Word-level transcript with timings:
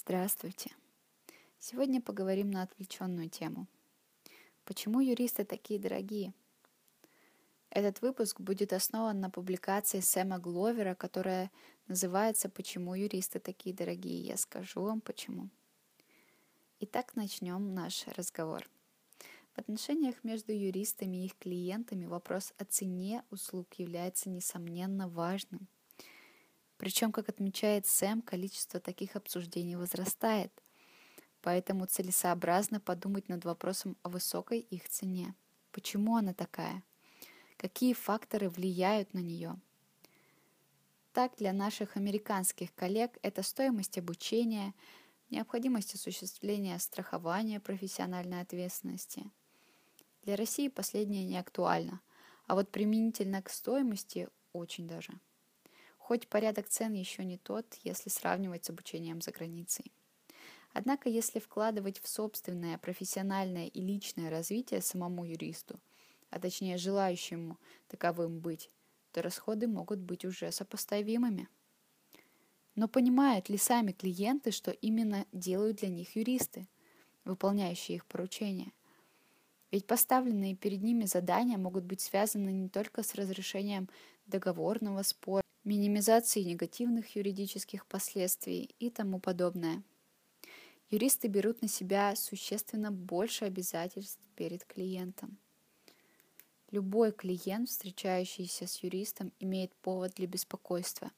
Здравствуйте! 0.00 0.70
Сегодня 1.58 2.00
поговорим 2.00 2.52
на 2.52 2.62
отвлеченную 2.62 3.28
тему. 3.28 3.66
Почему 4.64 5.00
юристы 5.00 5.44
такие 5.44 5.80
дорогие? 5.80 6.32
Этот 7.68 8.00
выпуск 8.00 8.40
будет 8.40 8.72
основан 8.72 9.18
на 9.18 9.28
публикации 9.28 9.98
Сэма 9.98 10.38
Гловера, 10.38 10.94
которая 10.94 11.50
называется 11.88 12.48
«Почему 12.48 12.94
юристы 12.94 13.40
такие 13.40 13.74
дорогие?» 13.74 14.20
Я 14.20 14.36
скажу 14.36 14.82
вам 14.82 15.00
почему. 15.00 15.50
Итак, 16.78 17.16
начнем 17.16 17.74
наш 17.74 18.06
разговор. 18.06 18.70
В 19.56 19.58
отношениях 19.58 20.22
между 20.22 20.52
юристами 20.52 21.16
и 21.16 21.24
их 21.26 21.36
клиентами 21.36 22.06
вопрос 22.06 22.54
о 22.56 22.64
цене 22.64 23.24
услуг 23.30 23.74
является 23.74 24.30
несомненно 24.30 25.08
важным– 25.08 25.66
причем, 26.78 27.10
как 27.10 27.28
отмечает 27.28 27.86
Сэм, 27.86 28.22
количество 28.22 28.78
таких 28.78 29.16
обсуждений 29.16 29.76
возрастает. 29.76 30.52
Поэтому 31.42 31.86
целесообразно 31.86 32.80
подумать 32.80 33.28
над 33.28 33.44
вопросом 33.44 33.96
о 34.02 34.08
высокой 34.08 34.60
их 34.60 34.88
цене. 34.88 35.34
Почему 35.72 36.16
она 36.16 36.34
такая? 36.34 36.82
Какие 37.56 37.94
факторы 37.94 38.48
влияют 38.48 39.12
на 39.12 39.18
нее? 39.18 39.56
Так, 41.12 41.36
для 41.36 41.52
наших 41.52 41.96
американских 41.96 42.72
коллег 42.74 43.18
это 43.22 43.42
стоимость 43.42 43.98
обучения, 43.98 44.72
необходимость 45.30 45.94
осуществления 45.94 46.78
страхования 46.78 47.58
профессиональной 47.58 48.40
ответственности. 48.40 49.28
Для 50.22 50.36
России 50.36 50.68
последнее 50.68 51.24
не 51.24 51.38
актуально, 51.38 52.00
а 52.46 52.54
вот 52.54 52.70
применительно 52.70 53.42
к 53.42 53.50
стоимости 53.50 54.28
очень 54.52 54.86
даже– 54.86 55.12
хоть 56.08 56.26
порядок 56.26 56.70
цен 56.70 56.94
еще 56.94 57.22
не 57.22 57.36
тот, 57.36 57.66
если 57.84 58.08
сравнивать 58.08 58.64
с 58.64 58.70
обучением 58.70 59.20
за 59.20 59.30
границей. 59.30 59.92
Однако, 60.72 61.10
если 61.10 61.38
вкладывать 61.38 62.00
в 62.00 62.08
собственное 62.08 62.78
профессиональное 62.78 63.66
и 63.66 63.82
личное 63.82 64.30
развитие 64.30 64.80
самому 64.80 65.26
юристу, 65.26 65.78
а 66.30 66.40
точнее 66.40 66.78
желающему 66.78 67.58
таковым 67.88 68.40
быть, 68.40 68.70
то 69.12 69.20
расходы 69.20 69.66
могут 69.66 69.98
быть 69.98 70.24
уже 70.24 70.50
сопоставимыми. 70.50 71.46
Но 72.74 72.88
понимают 72.88 73.50
ли 73.50 73.58
сами 73.58 73.92
клиенты, 73.92 74.50
что 74.50 74.70
именно 74.70 75.26
делают 75.32 75.76
для 75.76 75.90
них 75.90 76.16
юристы, 76.16 76.68
выполняющие 77.26 77.96
их 77.96 78.06
поручения? 78.06 78.72
Ведь 79.70 79.86
поставленные 79.86 80.56
перед 80.56 80.82
ними 80.82 81.04
задания 81.04 81.58
могут 81.58 81.84
быть 81.84 82.00
связаны 82.00 82.48
не 82.48 82.70
только 82.70 83.02
с 83.02 83.14
разрешением 83.14 83.90
договорного 84.24 85.02
спора, 85.02 85.42
минимизации 85.68 86.40
негативных 86.40 87.14
юридических 87.14 87.84
последствий 87.84 88.74
и 88.78 88.88
тому 88.88 89.20
подобное. 89.20 89.82
Юристы 90.88 91.28
берут 91.28 91.60
на 91.60 91.68
себя 91.68 92.16
существенно 92.16 92.90
больше 92.90 93.44
обязательств 93.44 94.18
перед 94.34 94.64
клиентом. 94.64 95.36
Любой 96.70 97.12
клиент, 97.12 97.68
встречающийся 97.68 98.66
с 98.66 98.82
юристом, 98.82 99.30
имеет 99.40 99.74
повод 99.74 100.14
для 100.14 100.26
беспокойства, 100.26 101.12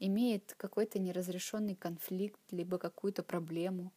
имеет 0.00 0.54
какой-то 0.56 0.98
неразрешенный 0.98 1.76
конфликт, 1.76 2.40
либо 2.50 2.78
какую-то 2.78 3.22
проблему. 3.22 3.92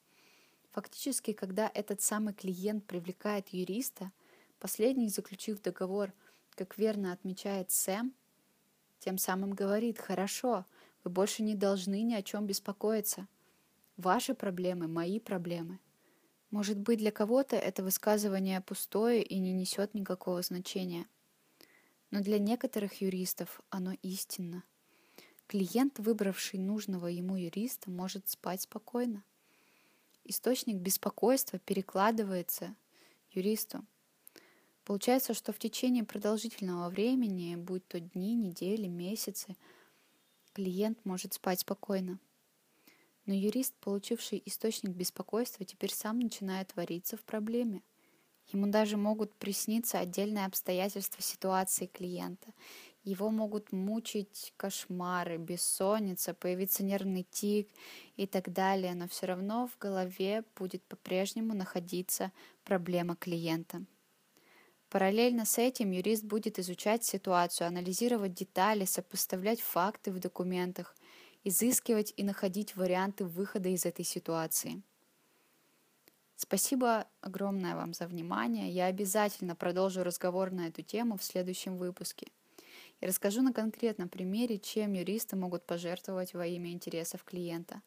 Фактически, 0.70 1.34
когда 1.34 1.72
этот 1.74 2.02
самый 2.02 2.36
клиент 2.36 2.86
привлекает 2.86 3.50
юриста, 3.50 4.12
последний, 4.60 5.10
заключив 5.10 5.64
договор, 5.64 6.14
как 6.52 6.78
верно 6.78 7.12
отмечает 7.12 7.72
Сэм, 7.72 8.14
тем 9.06 9.20
самым 9.20 9.54
говорит, 9.54 10.00
хорошо, 10.00 10.66
вы 11.04 11.12
больше 11.12 11.44
не 11.44 11.54
должны 11.54 12.02
ни 12.02 12.16
о 12.16 12.24
чем 12.24 12.48
беспокоиться. 12.48 13.28
Ваши 13.98 14.34
проблемы– 14.34 14.88
мои 14.90 15.20
проблемы. 15.20 15.80
Может 16.50 16.80
быть, 16.80 16.98
для 16.98 17.12
кого-то 17.12 17.56
это 17.56 17.84
высказывание 17.84 18.62
пустое 18.62 19.22
и 19.22 19.38
не 19.38 19.54
несет 19.54 19.94
никакого 19.94 20.42
значения. 20.42 21.06
Но 22.10 22.22
для 22.22 22.40
некоторых 22.40 23.00
юристов 23.00 23.62
оно 23.70 23.94
истинно. 24.02 24.64
Клиент, 25.46 26.00
выбравший 26.00 26.58
нужного 26.58 27.06
ему 27.06 27.36
юриста, 27.36 27.92
может 27.92 28.28
спать 28.28 28.62
спокойно. 28.62 29.24
Источник 30.24 30.78
беспокойства 30.78 31.60
перекладывается 31.60 32.76
юристу– 33.30 33.86
Получается, 34.86 35.34
что 35.34 35.52
в 35.52 35.58
течение 35.58 36.04
продолжительного 36.04 36.90
времени, 36.90 37.56
будь 37.56 37.88
то 37.88 38.00
дни, 38.00 38.36
недели, 38.36 38.86
месяцы, 38.86 39.56
клиент 40.54 41.04
может 41.04 41.34
спать 41.34 41.62
спокойно. 41.62 42.20
Но 43.26 43.34
юрист, 43.34 43.74
получивший 43.80 44.44
источник 44.46 44.92
беспокойства, 44.92 45.66
теперь 45.66 45.92
сам 45.92 46.20
начинает 46.20 46.76
вариться 46.76 47.18
в 47.18 47.24
проблеме. 47.24 47.82
Ему 48.54 48.68
даже 48.68 48.96
могут 48.96 49.34
присниться 49.34 49.98
отдельные 49.98 50.46
обстоятельства 50.46 51.24
ситуации 51.24 51.88
клиента. 51.88 52.54
Его 53.04 53.32
могут 53.32 53.72
мучить 53.72 54.54
кошмары, 54.56 55.38
бессонница, 55.38 56.36
появиться 56.36 56.84
нервный 56.84 57.26
тик 57.32 57.70
и 58.18 58.28
так 58.28 58.54
далее, 58.54 58.94
но 58.94 59.08
все 59.08 59.26
равно 59.26 59.66
в 59.66 59.80
голове 59.80 60.44
будет 60.56 60.84
по-прежнему 60.84 61.56
находиться 61.56 62.32
проблема 62.64 63.16
клиента. 63.16 63.84
Параллельно 64.96 65.44
с 65.44 65.58
этим 65.58 65.92
юрист 65.92 66.24
будет 66.24 66.58
изучать 66.58 67.04
ситуацию, 67.04 67.68
анализировать 67.68 68.34
детали, 68.34 68.86
сопоставлять 68.86 69.60
факты 69.60 70.10
в 70.10 70.20
документах, 70.20 70.96
изыскивать 71.44 72.14
и 72.16 72.24
находить 72.24 72.78
варианты 72.78 73.26
выхода 73.26 73.68
из 73.68 73.86
этой 73.86 74.06
ситуации. 74.06 74.82
Спасибо 76.38 77.08
огромное 77.20 77.76
вам 77.76 77.94
за 77.94 78.08
внимание. 78.08 78.70
Я 78.70 78.86
обязательно 78.86 79.54
продолжу 79.54 80.02
разговор 80.02 80.52
на 80.52 80.68
эту 80.68 80.82
тему 80.82 81.18
в 81.18 81.24
следующем 81.26 81.76
выпуске. 81.76 82.28
И 83.02 83.06
расскажу 83.06 83.42
на 83.42 83.52
конкретном 83.52 84.08
примере, 84.08 84.60
чем 84.60 84.94
юристы 84.94 85.36
могут 85.36 85.66
пожертвовать 85.66 86.34
во 86.34 86.48
имя 86.48 86.72
интересов 86.72 87.26
клиента. 87.26 87.82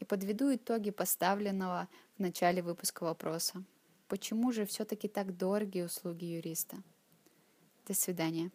И 0.00 0.04
подведу 0.04 0.52
итоги 0.52 0.90
поставленного 0.90 1.86
в 2.16 2.20
начале 2.20 2.62
выпуска 2.62 3.04
вопроса. 3.04 3.62
Почему 4.10 4.50
же 4.50 4.66
все-таки 4.66 5.06
так 5.06 5.36
дорогие 5.36 5.84
услуги 5.84 6.24
юриста? 6.24 6.82
До 7.86 7.94
свидания. 7.94 8.50